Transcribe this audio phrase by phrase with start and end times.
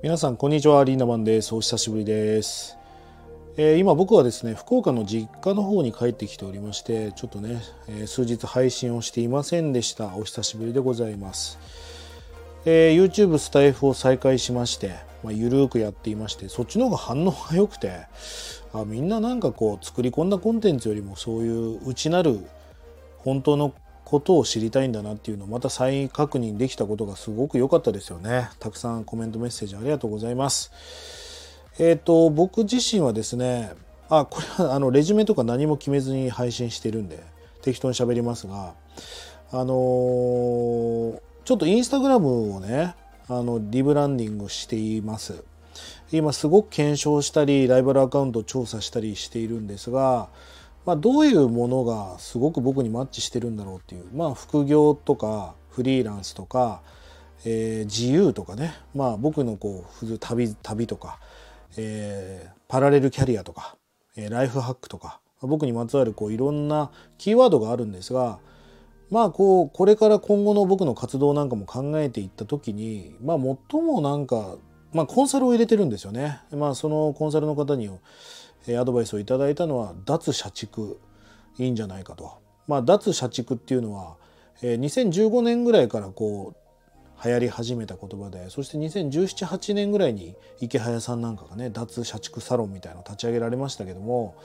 [0.00, 0.84] 皆さんこんにちは。
[0.84, 1.52] リーナマンです。
[1.56, 2.78] お久しぶりです、
[3.56, 10.14] えー今僕はですね福岡の実家の方に帰ってきておりましてちょっとね、えー数日配信をしていませんでした。
[10.14, 11.58] お久しぶりでございます、
[12.64, 18.06] えー YouTube スタイフを再開しまして、まあ、ゆるーくやっていましてそっちの方が反応が良くて
[18.72, 22.38] あみんななんかこう作り込んだコンテンツよりもそういう内なる
[23.16, 23.74] 本当の
[24.08, 28.48] ことを知りたいんだなっていうのをまた再確認できたことがすごく良かったですよね。
[28.58, 30.72] たくさんコメントメッセージありがとうございます。
[31.78, 33.72] えっ、と、僕自身はですね、
[34.08, 37.22] あ、これは あのレジュメとか何も決めずに配信してるんで、
[37.60, 38.72] 適当に喋りますが、
[39.52, 42.94] あのーちょっとインスタグラムをね、
[43.26, 45.44] あの、リブランディングしています。
[46.12, 50.28] 今すごく検証したり、ライバルアカウントを調査したりしているんですが、
[50.86, 56.82] まあ、どういうものがすごく僕にマッチしてるんだろうっていう、まあ、副業とかフリーランスとか、
[57.44, 61.20] えー自由とかね、まあ、僕のこう旅旅とか、
[61.76, 63.76] えーパラレルキャリアとか、
[64.16, 68.40] えーライフハックとか僕にまつわるこういろんなキーワードがあるんですが
[69.10, 73.36] まあこうこれから今後の僕の活動なんかも考えていった時にまあ
[73.70, 74.56] 最もなんか、
[74.92, 76.40] まあ、コンサルを入れてるんですよね。
[76.50, 77.88] まあ、そのコンサルの方に
[78.76, 81.00] アドバイスをいただいたのは脱社畜
[81.58, 82.38] いいんじゃないかと。
[82.66, 84.16] まあ脱社畜っていうのは、
[84.62, 86.68] 2015年ぐらいからこう
[87.24, 94.36] 流行り始めた言葉でそして20178年ぐらいに池早さんなんかがね脱社畜サロンみたいなのを立ち上げられましたけども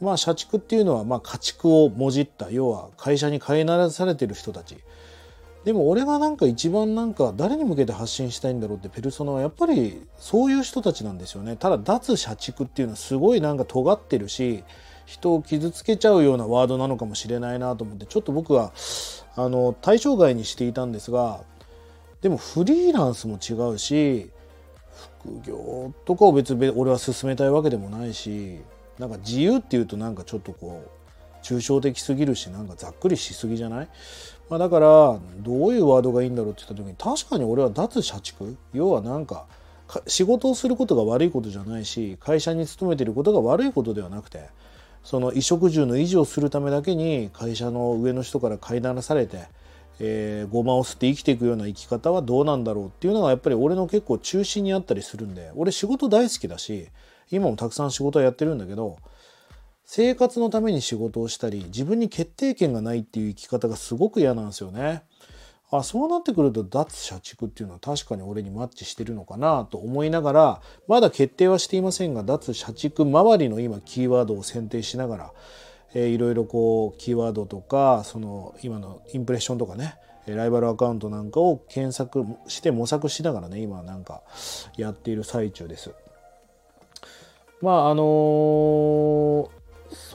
[0.00, 4.76] まあ社畜っていうのはまあ家畜をもじった要は会社に飼いならされてる人たち
[5.66, 11.56] でも俺がなんか一番なんか誰に向けて発信したいんだろうってペルソナはやっぱりそういう人たちなんですよね。
[11.56, 14.62] ただ脱社畜っていうのはすごいなんか尖ってるし
[15.06, 18.72] 人を傷つけちゃうようなワードなのかもしれないなと思ってちょっと僕は
[19.34, 21.40] あの対象外にしていたんですが
[22.20, 24.30] でもフリーランスも違うし
[25.24, 28.60] 副業とかを別に俺は進めたいわけでもないし
[29.00, 31.05] なんか自由っていうとなんかちょっとこう
[31.42, 33.88] 抽象的すぎるしなんかざっくりしすぎじゃない、
[34.48, 34.86] まあ、だから
[35.38, 38.56] どういうワードがいいんだろうって言った時に確かに俺は脱社畜？
[38.72, 39.46] 要はなんか
[40.06, 44.48] 仕事をすることが悪いことじゃないし会社に勤めてることが悪いことではなくて
[45.04, 49.44] その衣食住の維持をするためだけに会社の上の人から飼いならされて、
[50.00, 56.88] えー、ごまを吸って生きていくような生き方はどうなんだろうっていうのがやっぱり俺の結構中心にあったりするんで俺仕事大好きだし
[57.30, 58.96] 今もたくさん仕事はやってるんだけど
[59.88, 65.04] 生活のために仕事をしたり自分に決定権がないっていう生き方がすごく嫌なんですよね。
[65.70, 75.32] あそうなってくると脱社畜っていうのは確かに俺にマッチしてるのかなと思いながらまだ決定はしていませんが脱社畜周りの今キーワードを選定しながら、
[75.94, 79.96] えーいろいろこうキーワードとかその今のインプレッションとかね
[80.26, 84.22] ライバルアカウントなんかを検索して模索しながらね今なんか
[84.76, 85.92] やっている最中です。
[87.60, 89.65] まああのー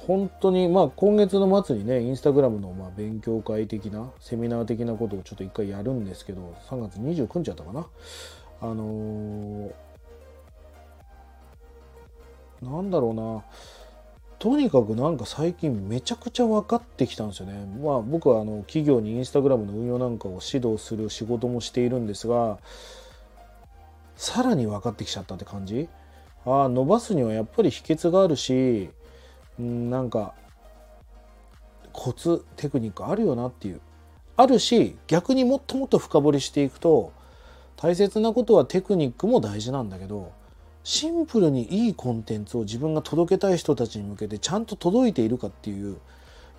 [0.05, 7.87] 本当にまあ今月の末にねインスタグラムのまあ勉強会的なセミナー的なことをちょっと一回やるんですけど3月29日だったかな。
[8.61, 9.71] あのー
[12.61, 13.43] なんだろうな。
[14.37, 17.65] とにかくなんか最近めちゃくちゃ分かってきたんですよね。
[17.83, 22.59] まあ僕はあの企業にインスタグラムの運用なんかを指導する仕事もしているんですが
[24.15, 25.89] さらに分かってきちゃったって感じ。
[26.45, 28.89] ああ伸ばすにはやっぱり秘訣があるし
[29.59, 30.33] うんなんか
[31.93, 33.81] コツテクニックあるよなっていう
[34.37, 37.11] あるし逆にもっともっと深掘りしていくと
[37.75, 40.31] 大切なことはテクニックも大事なんだけど
[40.83, 45.97] シンプルにいいコンテンツを自分が届けたい人たちに向けてちゃんと届いているかっていう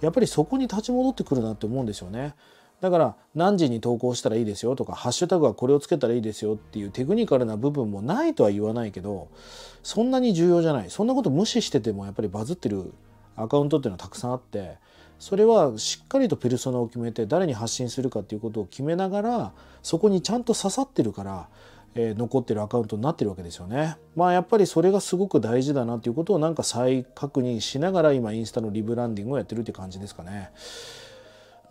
[0.00, 2.34] やっぱりそこに立ち戻ってくるなって思うんですよね。
[2.82, 9.28] だから何時に投稿したらいいですよとかハッシュタグはこれをつけたらいいですよっていうテクニカルな部分もないとは言わないけど
[9.84, 12.92] そんなに重要じゃないそんなこと無視しててもやっぱりバズってる
[13.36, 14.78] アカウントっていうのはたくさんあって
[15.20, 21.48] それはしっかりとペルソナを決めて誰に発信するかっていうことを決めながらそこにちゃんと刺さってるから、
[21.94, 23.98] えー残ってるアカウントになってるわけですよね。
[24.16, 30.50] まあやっぱりそれがすごく大事だなっていうことをなんか再確認しながら今インスタのリブランディングをやってるって感じですかね。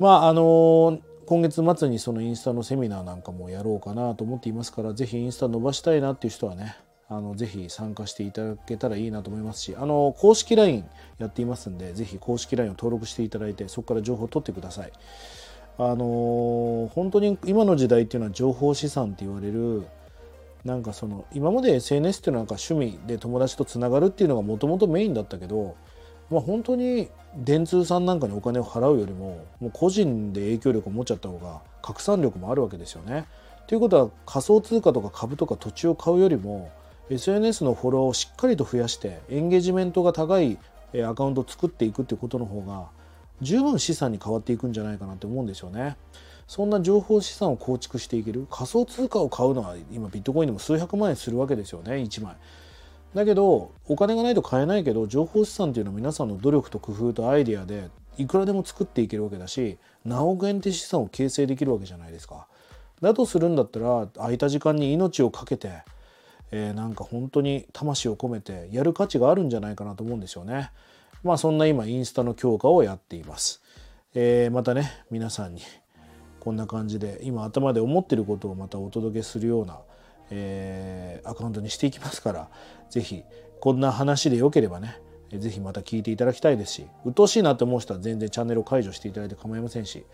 [0.01, 6.75] まああの今月末にそのインスタのセミナーなんかもやろうかなと思っていますからぜひインスタ伸ばしたいなっていう人はね
[7.07, 10.89] あのぜひ参加していただけたらいいなと思いますしあの公式 LINE
[11.19, 14.91] やっていますんでぜひ公式 LINE を登録していただいてそこから情報を取ってください。
[15.77, 19.85] あの本当に今の時代っていうのは情報資産って言われる
[20.65, 25.75] なんかその今まで SNS っていうのはなんか趣味で友達とつながるっていうのがもともとメインだったけど、
[26.31, 33.25] まあ、本当に電通さんなんかにお金を払うよりももう個人で影響力を持っちゃった方が拡散力もあるわけですよね。
[33.67, 36.71] ということは仮想通貨とか株とか土地を買うよりも
[37.09, 40.57] SNS のフォロワーをしっかりと増やしてエンゲージメントが高い
[41.05, 42.87] アカウントを作っていくっていうことの方が
[43.41, 45.97] 十分資産に変わっていくんじゃないかなって思うんですよね。
[46.47, 52.35] そんな情報資産を構築していける仮想通貨を買うのは今ビットコインでも数百万円するわけですよね1枚。
[53.13, 62.47] だけどお金がないと買えないけど情報資産っていうのは皆さんの努力と工夫とアイデアでいくらでも作っていけるわけだし何億円って資産を形成できるわけじゃないですか。
[63.01, 65.83] だとするんだったら空いた時間に命を懸けて、
[66.51, 70.71] えー、なんか本当に魂を込めてやる価値があるんじゃないかなと思うんですよね。
[71.23, 73.61] まあそんな今インスタの強化をやっています。
[74.13, 75.61] えー、またね皆さんに
[76.39, 79.79] こんな感じで今頭で思ってることをまたお届けするような、
[80.31, 82.49] えー、アカウントにしていきますから
[82.89, 83.23] 是非
[83.59, 84.99] こんな話でよければね
[85.29, 90.05] 是非また聞いていただきたいですし鬱陶しいなって思う人は全然チャンネルを解除していただいて構いませんし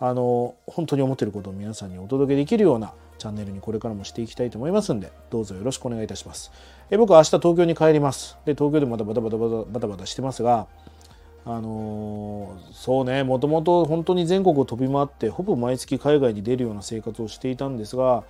[0.00, 6.52] あの本当に思ってることを皆さんにお届けできるようなチャンネルにこれからもしていきたいと思いますんでどうぞよろしくお願いいたします。
[6.88, 8.38] え僕は明日東京に帰ります。
[8.44, 10.68] で東京でまたバタバタバタバタバタしてますが
[11.44, 18.22] あのー、そうねもともと本当に全国を飛び回ってほぼ毎月海外に出るような生活をしていたんですが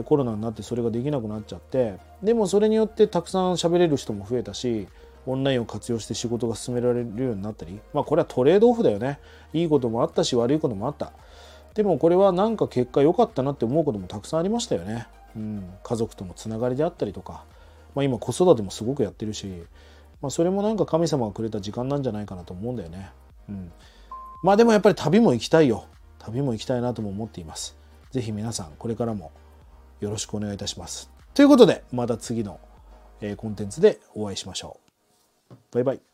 [0.00, 4.88] コロナになってそれができなくなっちゃってでもそれによってたくさん喋れる人も増えたし
[5.26, 9.20] オンラインを活用して仕事が進められるようになったりまあこれはトレードオフだよね。
[9.52, 11.12] いいこともあったし悪いこともあった。
[11.74, 17.44] でもこれはなんか結果良かったなって思うこともたくさんありましたよね、うん、家族とのつながりであったりとか、
[17.94, 19.46] まあ、今子育てもすごくやってるし、
[20.20, 23.10] まあ、それもなんか神様がくれた時間なんじゃないかなと思うんだよね、
[23.48, 23.72] うん、
[24.42, 25.86] まあでもやっぱり旅も行きたいよ。
[26.18, 27.76] 旅も行きたいなとも思っています。
[28.10, 29.32] 是非皆さんこれからも
[30.02, 32.60] よろしくお願いいたしますということでまた次の
[33.36, 34.80] コンテンツでお会いしましょ
[35.50, 36.11] うバイバイ。